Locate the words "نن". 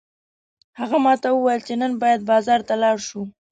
1.81-1.91